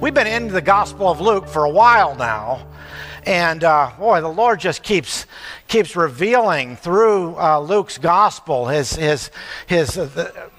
[0.00, 2.66] we've been in the Gospel of Luke for a while now.
[3.26, 5.26] And uh, boy, the Lord just keeps
[5.66, 9.30] keeps revealing through uh, Luke's gospel his his
[9.66, 10.50] his uh, the,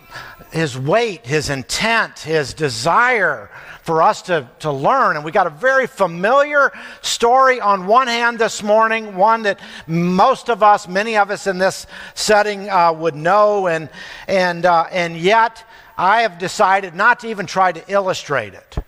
[0.52, 3.50] his weight, his intent, his desire
[3.84, 5.16] for us to, to learn.
[5.16, 6.72] And we got a very familiar
[7.02, 11.60] story on one hand this morning, one that most of us, many of us in
[11.60, 13.90] this setting uh, would know, and,
[14.28, 15.64] and, uh, and yet
[15.98, 18.79] I have decided not to even try to illustrate it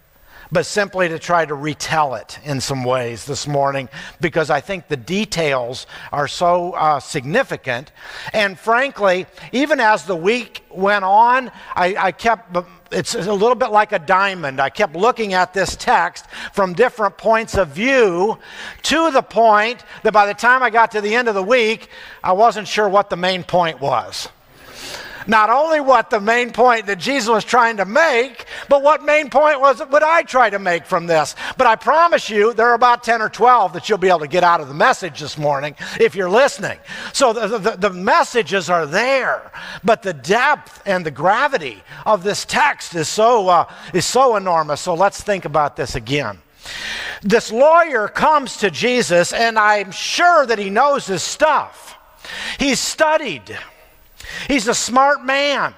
[0.51, 3.87] but simply to try to retell it in some ways this morning
[4.19, 7.91] because I think the details are so uh, significant.
[8.33, 12.57] And frankly, even as the week went on, I, I kept
[12.91, 14.59] it's a little bit like a diamond.
[14.59, 18.37] I kept looking at this text from different points of view
[18.83, 21.87] to the point that by the time I got to the end of the week,
[22.21, 24.27] I wasn't sure what the main point was
[25.27, 29.29] not only what the main point that Jesus was trying to make, but what main
[29.29, 31.35] point was would I try to make from this.
[31.57, 34.27] But I promise you, there are about 10 or 12 that you'll be able to
[34.27, 36.77] get out of the message this morning if you're listening.
[37.13, 39.51] So the, the, the messages are there,
[39.83, 44.81] but the depth and the gravity of this text is so, uh, is so enormous.
[44.81, 46.39] So let's think about this again.
[47.21, 51.97] This lawyer comes to Jesus, and I'm sure that he knows his stuff.
[52.59, 53.57] He's studied.
[54.47, 55.73] He's a smart man.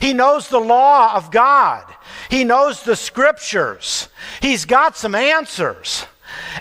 [0.00, 1.84] He knows the law of God.
[2.30, 4.08] He knows the scriptures.
[4.40, 6.06] He's got some answers.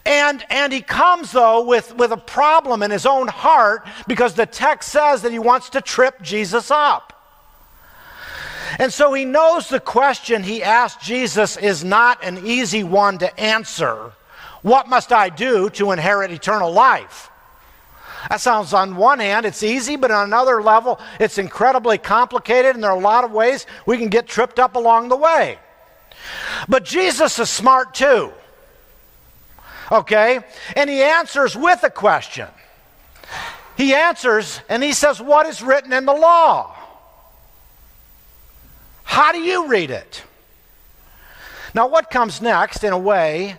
[0.05, 4.45] And, and he comes, though, with, with a problem in his own heart because the
[4.45, 7.13] text says that he wants to trip Jesus up.
[8.77, 13.39] And so he knows the question he asked Jesus is not an easy one to
[13.39, 14.11] answer.
[14.61, 17.29] What must I do to inherit eternal life?
[18.27, 22.83] That sounds, on one hand, it's easy, but on another level, it's incredibly complicated, and
[22.83, 25.57] there are a lot of ways we can get tripped up along the way.
[26.67, 28.33] But Jesus is smart too.
[29.91, 30.39] Okay?
[30.75, 32.47] And he answers with a question.
[33.77, 36.75] He answers and he says, What is written in the law?
[39.03, 40.23] How do you read it?
[41.73, 43.57] Now, what comes next, in a way,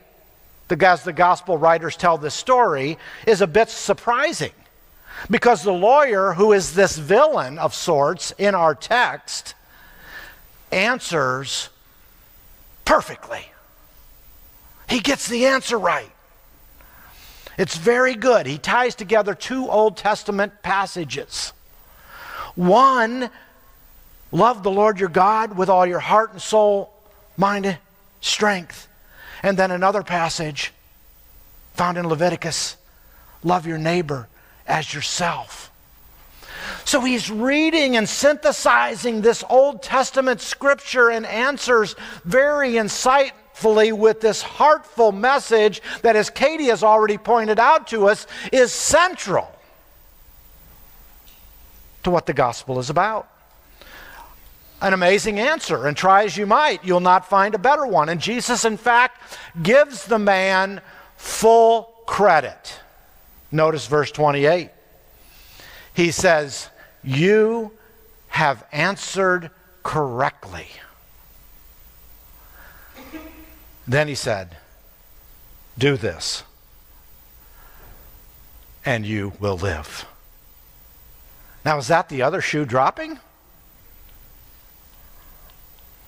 [0.70, 4.52] the, as the gospel writers tell this story, is a bit surprising.
[5.28, 9.54] Because the lawyer, who is this villain of sorts in our text,
[10.72, 11.68] answers
[12.86, 13.44] perfectly.
[14.88, 16.10] He gets the answer right.
[17.58, 18.46] It's very good.
[18.46, 21.52] He ties together two Old Testament passages.
[22.54, 23.30] One,
[24.32, 26.92] love the Lord your God with all your heart and soul,
[27.36, 27.78] mind, and
[28.20, 28.88] strength.
[29.42, 30.72] And then another passage
[31.74, 32.76] found in Leviticus
[33.42, 34.28] love your neighbor
[34.66, 35.70] as yourself.
[36.84, 44.42] So he's reading and synthesizing this Old Testament scripture and answers very insightfully with this
[44.42, 49.50] heartful message that, as Katie has already pointed out to us, is central
[52.02, 53.29] to what the gospel is about
[54.80, 58.08] an amazing answer, and try as you might, you'll not find a better one.
[58.08, 59.20] And Jesus, in fact,
[59.62, 60.80] gives the man
[61.16, 62.80] full credit.
[63.52, 64.70] Notice verse 28.
[65.92, 66.68] He says,
[67.02, 67.72] You
[68.28, 69.50] have answered
[69.82, 70.68] correctly.
[73.86, 74.56] Then he said,
[75.76, 76.44] Do this,
[78.84, 80.06] and you will live.
[81.64, 83.18] Now, is that the other shoe dropping?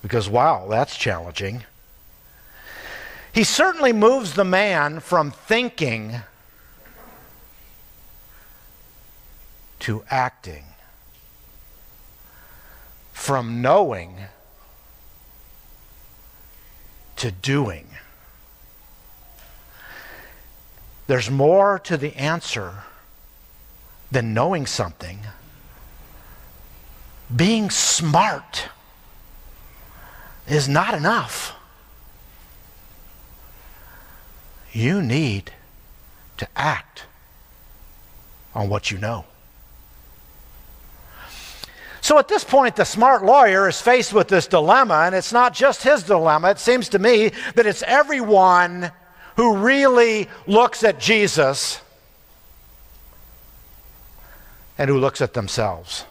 [0.03, 1.65] Because, wow, that's challenging.
[3.33, 6.17] He certainly moves the man from thinking
[9.79, 10.65] to acting,
[13.13, 14.17] from knowing
[17.17, 17.87] to doing.
[21.07, 22.85] There's more to the answer
[24.11, 25.21] than knowing something.
[27.35, 28.69] Being smart
[30.55, 31.55] is not enough.
[34.73, 35.53] You need
[36.39, 37.05] to act
[38.55, 39.25] on what you know.
[42.01, 45.55] So at this point, the smart lawyer is faced with this dilemma, and it's not
[45.55, 46.51] just his dilemma.
[46.51, 48.91] It seems to me that it's everyone
[49.37, 51.81] who really looks at Jesus
[54.77, 56.05] and who looks at themselves.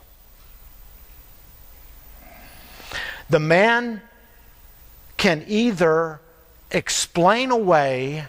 [3.30, 4.02] The man
[5.22, 6.20] can either
[6.72, 8.26] explain away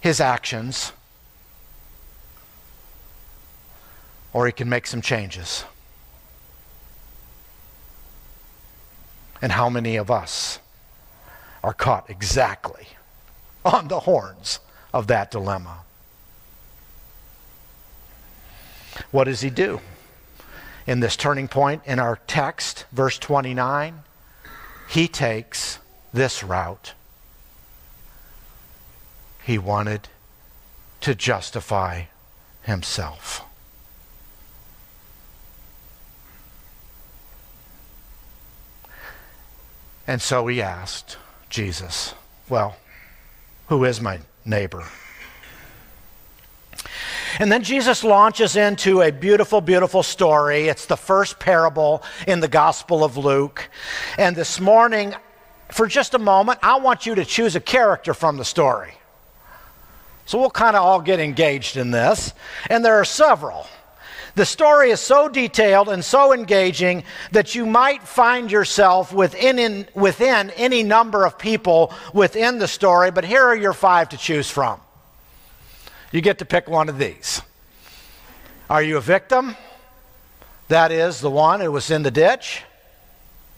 [0.00, 0.92] his actions
[4.34, 5.64] or he can make some changes.
[9.40, 10.58] And how many of us
[11.64, 12.88] are caught exactly
[13.64, 14.60] on the horns
[14.92, 15.78] of that dilemma.
[19.10, 19.80] What does he do?
[20.86, 24.02] In this turning point in our text, verse 29,
[24.88, 25.78] he takes
[26.12, 26.94] this route.
[29.44, 30.08] He wanted
[31.02, 32.04] to justify
[32.62, 33.44] himself.
[40.06, 41.18] And so he asked
[41.50, 42.14] Jesus,
[42.48, 42.76] Well,
[43.68, 44.84] who is my neighbor?
[47.38, 50.68] And then Jesus launches into a beautiful, beautiful story.
[50.68, 53.70] It's the first parable in the Gospel of Luke.
[54.18, 55.14] And this morning,
[55.70, 58.92] for just a moment, I want you to choose a character from the story.
[60.26, 62.34] So we'll kind of all get engaged in this.
[62.68, 63.66] And there are several.
[64.34, 69.88] The story is so detailed and so engaging that you might find yourself within, in,
[69.94, 74.50] within any number of people within the story, but here are your five to choose
[74.50, 74.80] from.
[76.10, 77.42] You get to pick one of these.
[78.70, 79.56] Are you a victim?
[80.68, 82.62] That is the one who was in the ditch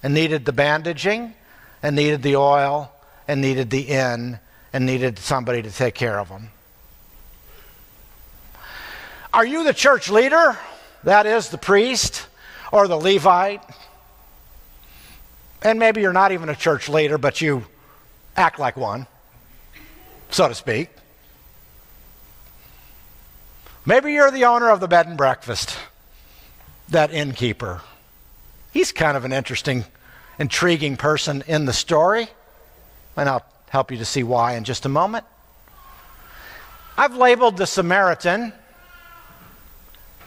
[0.02, 1.34] and needed the bandaging
[1.82, 2.92] and needed the oil
[3.28, 4.38] and needed the inn
[4.72, 6.50] and needed somebody to take care of him.
[9.32, 10.58] Are you the church leader?
[11.04, 12.26] That is, the priest
[12.72, 13.62] or the Levite.
[15.62, 17.64] And maybe you're not even a church leader, but you
[18.36, 19.06] act like one,
[20.30, 20.88] so to speak.
[23.90, 25.76] Maybe you're the owner of the bed and breakfast,
[26.90, 27.80] that innkeeper.
[28.72, 29.84] He's kind of an interesting,
[30.38, 32.28] intriguing person in the story,
[33.16, 35.24] and I'll help you to see why in just a moment.
[36.96, 38.52] I've labeled the Samaritan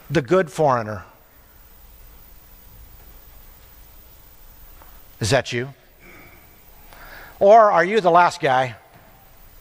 [0.09, 1.05] the good foreigner.
[5.21, 5.73] Is that you?
[7.39, 8.75] Or are you the last guy,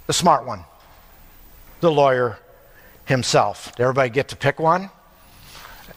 [0.08, 0.64] the smart one,
[1.78, 2.40] the lawyer
[3.04, 3.74] himself?
[3.76, 4.90] Did everybody get to pick one?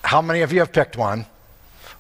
[0.04, 1.26] How many of you have picked one?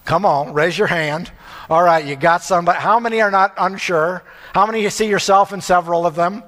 [0.05, 1.31] Come on, raise your hand.
[1.69, 2.79] All right, you got somebody.
[2.79, 4.23] How many are not unsure?
[4.53, 6.43] How many you see yourself in several of them?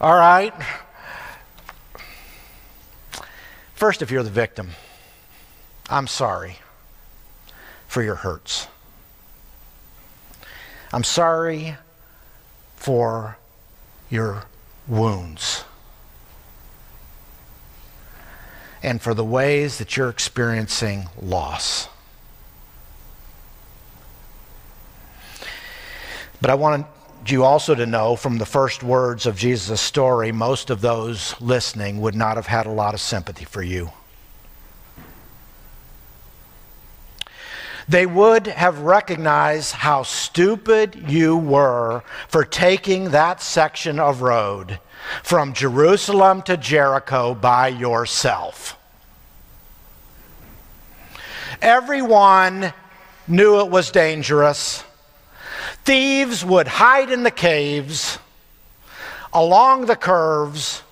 [0.00, 0.52] All right.
[3.74, 4.70] First, if you're the victim.
[5.88, 6.58] I'm sorry
[7.86, 8.68] for your hurts.
[10.92, 11.76] I'm sorry
[12.76, 13.38] for
[14.08, 14.44] your
[14.88, 15.59] wounds
[18.82, 21.88] and for the ways that you're experiencing loss.
[26.40, 26.86] But I want
[27.26, 32.00] you also to know from the first words of Jesus' story, most of those listening
[32.00, 33.90] would not have had a lot of sympathy for you.
[37.90, 44.78] They would have recognized how stupid you were for taking that section of road
[45.24, 48.78] from Jerusalem to Jericho by yourself.
[51.60, 52.72] Everyone
[53.26, 54.84] knew it was dangerous.
[55.84, 58.20] Thieves would hide in the caves,
[59.32, 60.82] along the curves,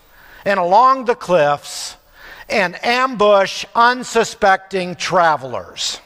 [0.45, 1.97] and along the cliffs,
[2.49, 6.01] and ambush unsuspecting travelers.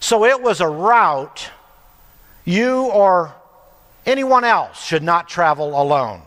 [0.00, 1.50] So it was a route
[2.44, 3.34] you or
[4.06, 6.22] anyone else should not travel alone.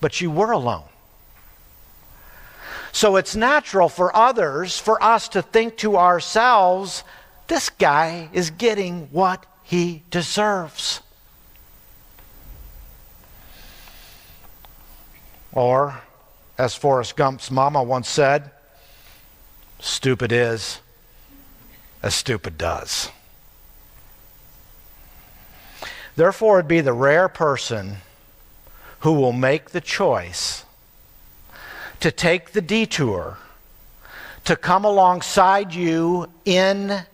[0.00, 0.84] But you were alone.
[2.92, 7.02] So it's natural for others, for us to think to ourselves,
[7.48, 11.00] this guy is getting what he deserves.
[15.54, 16.02] Or,
[16.58, 18.50] as Forrest Gump's mama once said,
[19.80, 20.81] stupid is
[22.02, 23.10] as stupid does.
[26.16, 27.98] Therefore, it'd be the rare person
[29.00, 30.64] who will make the choice
[32.00, 33.38] to take the detour
[34.44, 37.04] to come alongside you in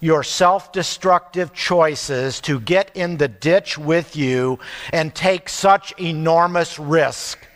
[0.00, 4.58] your self destructive choices, to get in the ditch with you
[4.92, 7.46] and take such enormous risk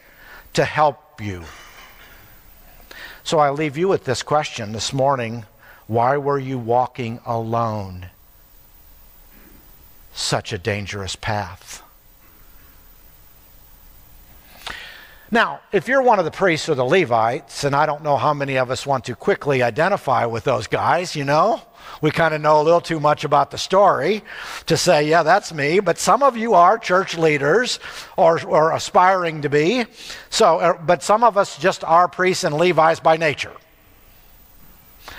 [0.53, 1.43] to help you.
[3.25, 5.47] So I leave you with this question this morning
[5.87, 8.09] why were you walking alone?
[10.13, 11.83] Such a dangerous path.
[15.31, 18.33] Now, if you're one of the priests or the Levites, and I don't know how
[18.33, 21.61] many of us want to quickly identify with those guys, you know,
[22.01, 24.23] we kind of know a little too much about the story
[24.67, 25.81] to say, yeah, that's me.
[25.81, 27.81] But some of you are church leaders
[28.17, 29.87] or, or aspiring to be.
[30.31, 33.53] So, uh, but some of us just are priests and Levites by nature.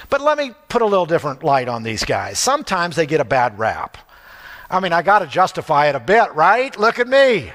[0.09, 2.39] But let me put a little different light on these guys.
[2.39, 3.97] Sometimes they get a bad rap.
[4.69, 6.77] I mean, I got to justify it a bit, right?
[6.77, 7.51] Look at me.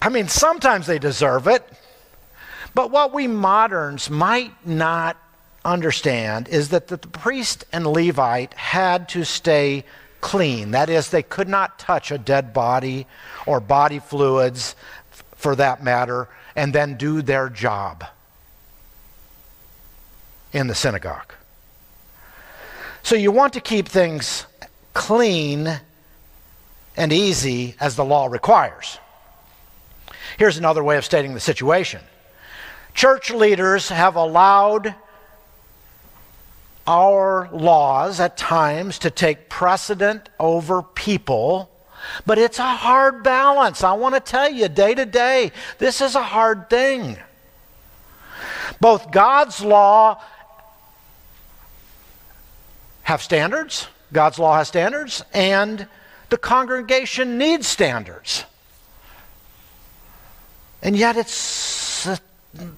[0.00, 1.64] I mean, sometimes they deserve it.
[2.74, 5.16] But what we moderns might not
[5.64, 9.84] understand is that the priest and Levite had to stay
[10.20, 10.72] clean.
[10.72, 13.06] That is, they could not touch a dead body
[13.46, 14.76] or body fluids
[15.34, 18.04] for that matter and then do their job
[20.52, 21.32] in the synagogue.
[23.02, 24.46] So you want to keep things
[24.94, 25.80] clean
[26.96, 28.98] and easy as the law requires.
[30.38, 32.00] Here's another way of stating the situation
[32.94, 34.94] church leaders have allowed
[36.86, 41.70] our laws at times to take precedent over people.
[42.24, 43.82] But it's a hard balance.
[43.82, 47.18] I want to tell you, day to day, this is a hard thing.
[48.80, 50.22] Both God's law
[53.06, 55.86] have standards, God's law has standards, and
[56.28, 58.44] the congregation needs standards.
[60.82, 62.20] And yet, it's the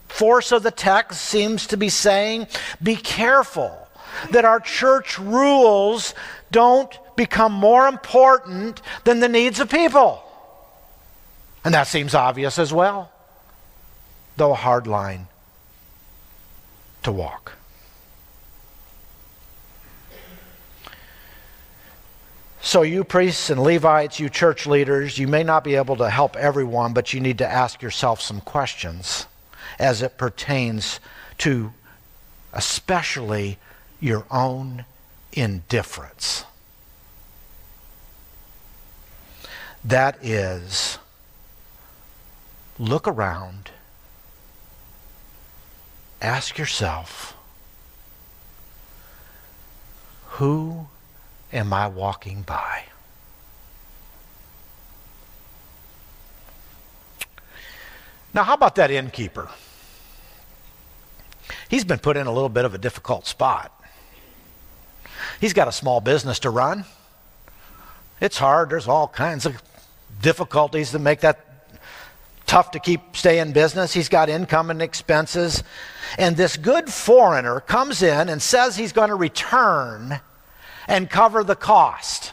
[0.08, 2.46] force of the text seems to be saying
[2.82, 3.88] be careful
[4.30, 6.12] that our church rules
[6.50, 10.22] don't become more important than the needs of people.
[11.64, 13.10] And that seems obvious as well,
[14.36, 15.28] though a hard line
[17.04, 17.57] to walk.
[22.60, 26.36] So, you priests and Levites, you church leaders, you may not be able to help
[26.36, 29.26] everyone, but you need to ask yourself some questions
[29.78, 30.98] as it pertains
[31.38, 31.72] to
[32.52, 33.58] especially
[34.00, 34.84] your own
[35.32, 36.44] indifference.
[39.84, 40.98] That is,
[42.78, 43.70] look around,
[46.20, 47.36] ask yourself,
[50.30, 50.88] who
[51.52, 52.84] am I walking by?
[58.34, 59.48] Now, how about that innkeeper?
[61.68, 63.72] He's been put in a little bit of a difficult spot.
[65.40, 66.84] He's got a small business to run.
[68.20, 68.70] It's hard.
[68.70, 69.62] There's all kinds of
[70.20, 71.44] difficulties that make that
[72.46, 73.92] tough to keep stay in business.
[73.92, 75.62] He's got income and expenses.
[76.18, 80.20] And this good foreigner comes in and says he's going to return
[80.88, 82.32] and cover the cost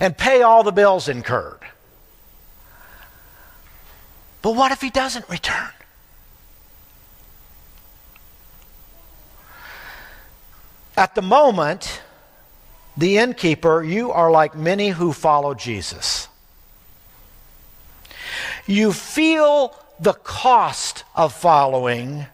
[0.00, 1.60] and pay all the bills incurred.
[4.42, 5.70] But what if he doesn't return?
[10.96, 12.02] At the moment,
[12.96, 16.28] the innkeeper, you are like many who follow Jesus.
[18.66, 22.26] You feel the cost of following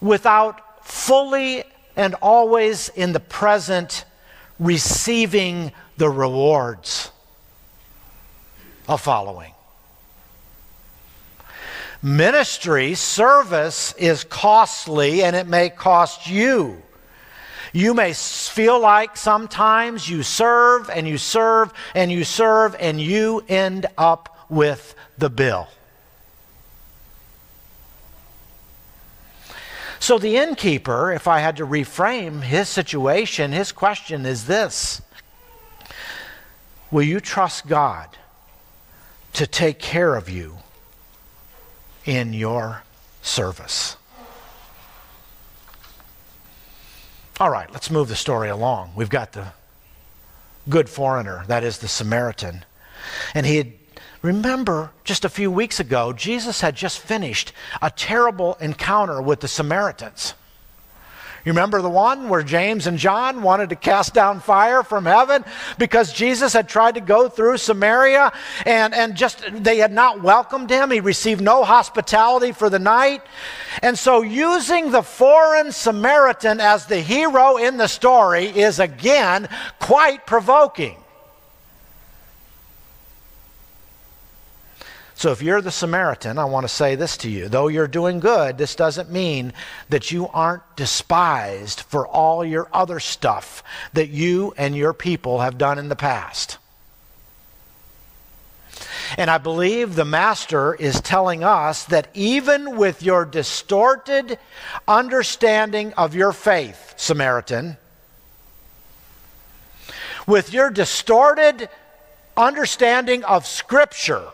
[0.00, 1.64] without fully
[1.96, 4.04] and always in the present
[4.58, 7.10] receiving the rewards
[8.88, 9.52] of following.
[12.02, 16.82] Ministry, service is costly and it may cost you.
[17.72, 23.44] You may feel like sometimes you serve and you serve and you serve and you
[23.48, 25.68] end up with the bill.
[30.10, 35.02] So, the innkeeper, if I had to reframe his situation, his question is this
[36.90, 38.08] Will you trust God
[39.34, 40.56] to take care of you
[42.06, 42.82] in your
[43.22, 43.96] service?
[47.38, 48.90] All right, let's move the story along.
[48.96, 49.52] We've got the
[50.68, 52.64] good foreigner, that is the Samaritan.
[53.32, 53.72] And he had,
[54.22, 59.48] remember, just a few weeks ago, Jesus had just finished a terrible encounter with the
[59.48, 60.34] Samaritans.
[61.44, 65.44] You remember the one where James and John wanted to cast down fire from heaven
[65.78, 68.30] because Jesus had tried to go through Samaria
[68.66, 70.90] and, and just they had not welcomed him.
[70.90, 73.22] He received no hospitality for the night.
[73.82, 79.48] And so, using the foreign Samaritan as the hero in the story is again
[79.78, 80.99] quite provoking.
[85.20, 87.50] So if you're the Samaritan, I want to say this to you.
[87.50, 89.52] Though you're doing good, this doesn't mean
[89.90, 93.62] that you aren't despised for all your other stuff
[93.92, 96.56] that you and your people have done in the past.
[99.18, 104.38] And I believe the Master is telling us that even with your distorted
[104.88, 107.76] understanding of your faith, Samaritan,
[110.26, 111.68] with your distorted
[112.38, 114.28] understanding of Scripture,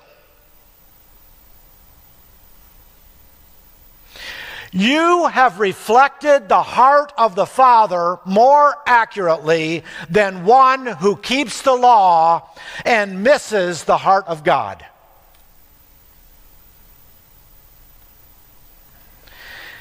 [4.77, 11.75] You have reflected the heart of the Father more accurately than one who keeps the
[11.75, 12.51] law
[12.85, 14.85] and misses the heart of God.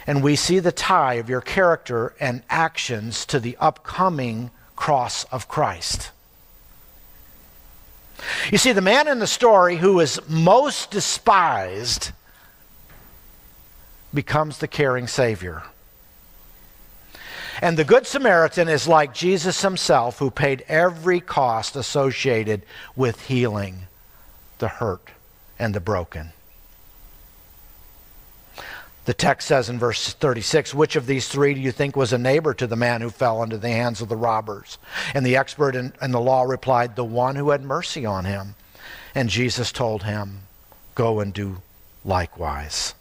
[0.07, 5.49] And we see the tie of your character and actions to the upcoming cross of
[5.49, 6.11] Christ.
[8.49, 12.13] You see, the man in the story who is most despised
[14.15, 15.63] becomes the caring Savior.
[17.61, 22.63] And the Good Samaritan is like Jesus himself, who paid every cost associated
[22.95, 23.87] with healing
[24.57, 25.09] the hurt
[25.57, 26.31] and the broken.
[29.05, 32.17] The text says in verse 36 Which of these three do you think was a
[32.17, 34.77] neighbor to the man who fell into the hands of the robbers?
[35.13, 38.55] And the expert in, in, the law replied, The one who had mercy on him.
[39.13, 40.39] And Jesus told him,
[40.95, 41.61] Go and do
[42.03, 42.95] likewise.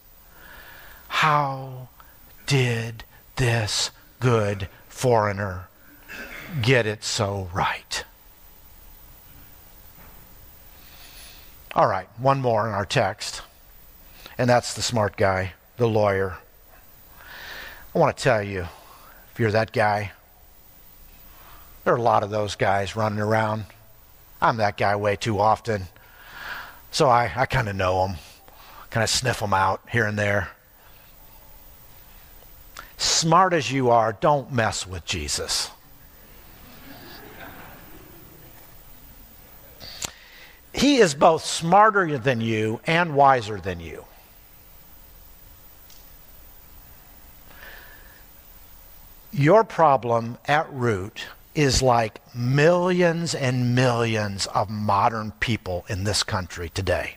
[1.14, 1.88] How
[2.46, 3.04] did
[3.36, 5.68] this good foreigner
[6.60, 8.04] get it so right?
[11.72, 13.42] All right, one more in our text,
[14.36, 16.36] and that's the smart guy the lawyer.
[17.94, 18.66] I want to tell you,
[19.32, 20.10] if you're that guy,
[21.84, 23.66] there are a lot of those guys running around.
[24.42, 25.84] I'm that guy way too often.
[26.90, 28.16] So I, I kind of know them,
[28.90, 30.50] kind of sniff them out here and there.
[32.96, 35.70] Smart as you are, don't mess with Jesus.
[40.72, 44.04] He is both smarter than you and wiser than you.
[49.32, 56.68] Your problem at root is like millions and millions of modern people in this country
[56.68, 57.16] today.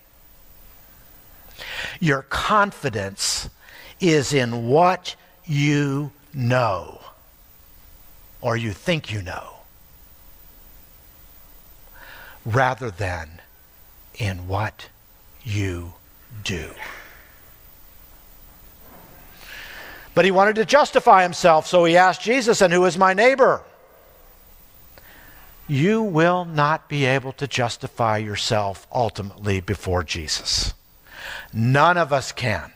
[2.00, 3.50] Your confidence
[4.00, 5.16] is in what
[5.48, 7.00] you know
[8.42, 9.54] or you think you know
[12.46, 13.42] rather than
[14.18, 14.90] in what
[15.44, 15.94] you
[16.44, 16.72] do.
[20.16, 23.62] But he wanted to justify himself, so he asked Jesus, And who is my neighbor?
[25.68, 30.74] You will not be able to justify yourself ultimately before Jesus.
[31.54, 32.72] None of us can.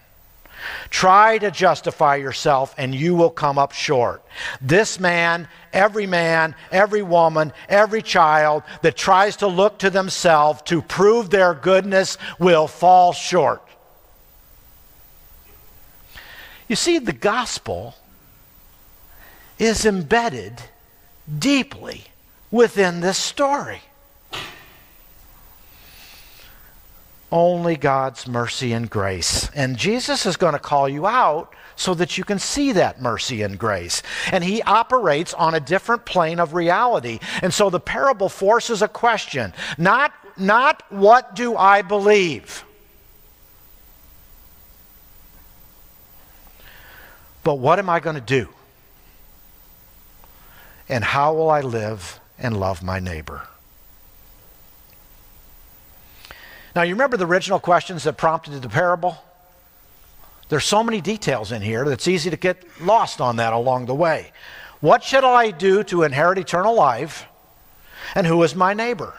[0.90, 4.24] Try to justify yourself and you will come up short.
[4.62, 10.82] This man, every man, every woman, every child that tries to look to themselves to
[10.82, 13.62] prove their goodness will fall short.
[16.68, 17.96] You see, the gospel
[19.60, 20.62] is embedded
[21.38, 22.06] deeply
[22.50, 23.82] within this story.
[27.32, 29.50] Only God's mercy and grace.
[29.56, 33.42] And Jesus is going to call you out so that you can see that mercy
[33.42, 34.04] and grace.
[34.32, 37.20] And he operates on a different plane of reality.
[37.42, 42.66] And so the parable forces a question not, not what do I believe?
[47.44, 48.50] But what am I going to do?
[50.88, 53.48] And how will I live and love my neighbor?
[56.76, 59.18] Now, you remember the original questions that prompted the parable?
[60.50, 63.86] There's so many details in here that it's easy to get lost on that along
[63.86, 64.32] the way.
[64.80, 67.26] What should I do to inherit eternal life?
[68.16, 69.14] And who is my neighbor?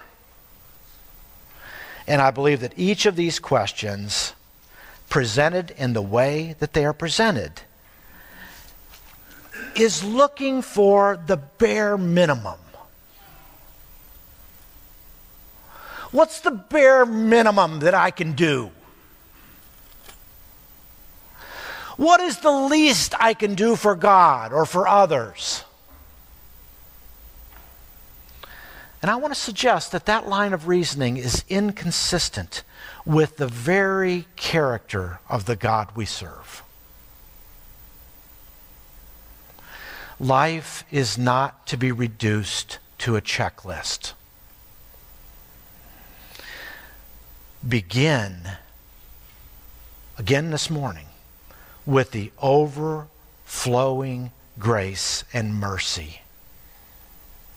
[2.06, 4.34] And I believe that each of these questions,
[5.08, 7.62] presented in the way that they are presented,
[9.74, 12.58] is looking for the bare minimum.
[16.12, 18.70] What's the bare minimum that I can do?
[21.96, 25.64] What is the least I can do for God or for others?
[29.00, 32.62] And I want to suggest that that line of reasoning is inconsistent
[33.04, 36.62] with the very character of the God we serve.
[40.20, 44.12] Life is not to be reduced to a checklist.
[47.66, 48.42] Begin
[50.18, 51.06] again this morning
[51.86, 56.22] with the overflowing grace and mercy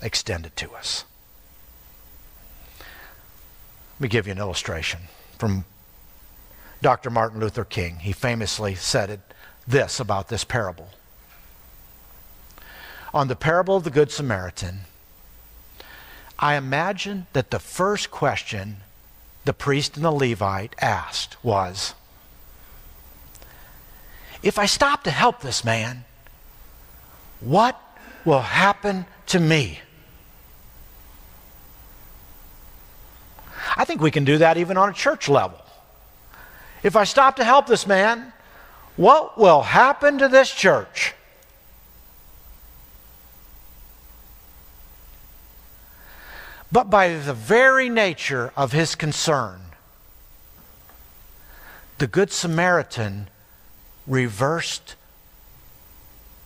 [0.01, 1.05] extended to us.
[2.79, 5.01] Let me give you an illustration
[5.37, 5.65] from
[6.81, 7.09] Dr.
[7.09, 7.97] Martin Luther King.
[7.97, 9.21] He famously said it,
[9.67, 10.89] this about this parable
[13.15, 14.81] on the parable of the Good Samaritan,
[16.37, 18.81] I imagine that the first question
[19.45, 21.93] the priest and the Levite asked was
[24.43, 26.03] if I stop to help this man,
[27.39, 27.79] what
[28.25, 29.79] will happen to me?
[33.75, 35.59] I think we can do that even on a church level.
[36.83, 38.33] If I stop to help this man,
[38.95, 41.13] what will happen to this church?
[46.75, 49.61] But by the very nature of his concern,
[51.99, 53.29] the Good Samaritan
[54.05, 54.97] reversed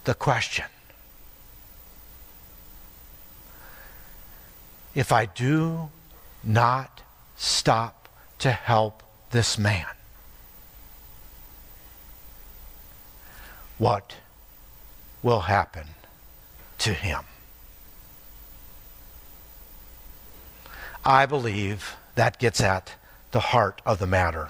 [0.04, 0.65] the question.
[4.94, 5.89] If I do
[6.44, 7.02] not
[7.36, 9.88] stop to help this man,
[13.80, 14.13] what
[15.24, 15.88] will happen
[16.78, 17.24] to him?
[21.06, 22.96] I believe that gets at
[23.32, 24.50] the heart of the matter.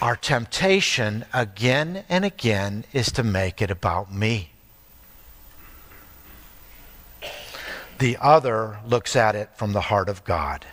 [0.00, 4.50] Our temptation again and again is to make it about me.
[7.98, 10.66] The other looks at it from the heart of God.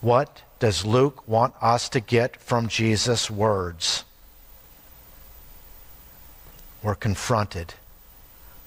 [0.00, 4.04] What does Luke want us to get from Jesus' words?
[6.82, 7.74] We're confronted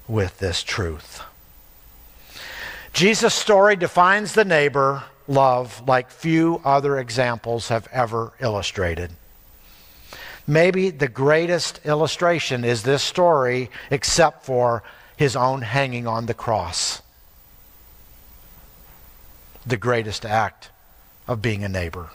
[0.07, 1.21] with this truth.
[2.93, 9.11] Jesus' story defines the neighbor love like few other examples have ever illustrated.
[10.47, 14.83] Maybe the greatest illustration is this story, except for
[15.15, 17.03] his own hanging on the cross.
[19.65, 20.69] The greatest act
[21.27, 22.09] of being a neighbor.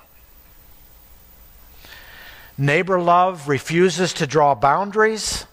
[2.59, 5.47] Neighbor love refuses to draw boundaries,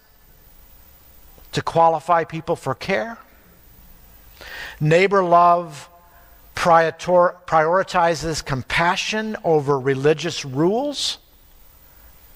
[1.52, 3.20] to qualify people for care
[4.82, 5.88] Neighbor love
[6.56, 11.20] prioritizes compassion over religious rules.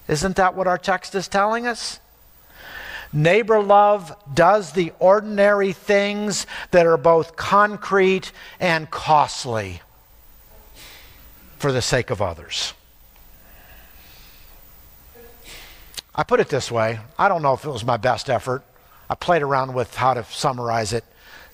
[0.06, 1.98] Isn't that what our text is telling us?
[3.12, 8.30] Neighbor love does the ordinary things that are both concrete
[8.60, 9.80] and costly
[11.58, 12.74] for the sake of others.
[16.14, 18.62] I put it this way I don't know if it was my best effort.
[19.10, 21.04] I played around with how to summarize it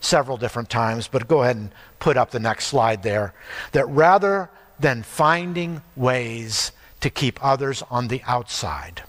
[0.03, 3.33] several different times, but go ahead and put up the next slide there.
[3.73, 9.05] That rather than finding ways to keep others on the outside,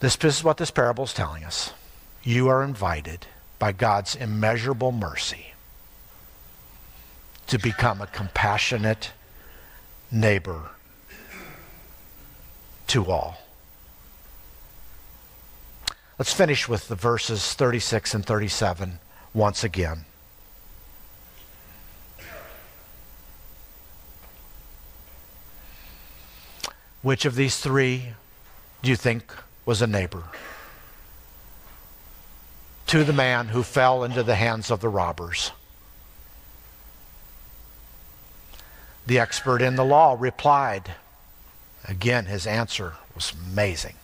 [0.00, 1.72] this, this is what this parable is telling us.
[2.22, 3.26] You are invited
[3.58, 5.54] by God's immeasurable mercy
[7.48, 9.12] to become a compassionate
[10.10, 10.70] neighbor
[12.88, 13.38] to all.
[16.18, 18.98] Let's finish with the verses 36 and 37
[19.32, 20.04] once again.
[27.02, 28.14] Which of these three
[28.82, 29.32] do you think
[29.64, 30.24] was a neighbor?
[32.88, 35.52] To the man who fell into the hands of the robbers.
[39.06, 40.96] The expert in the law replied.
[41.84, 43.94] Again, his answer was amazing.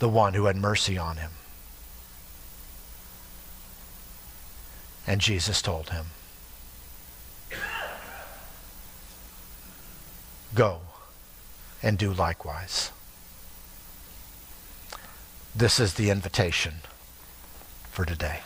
[0.00, 1.30] The one who had mercy on him.
[5.06, 6.06] And Jesus told him,
[10.54, 10.80] Go
[11.82, 12.90] and do likewise.
[15.54, 16.76] This is the invitation
[17.90, 18.40] for today.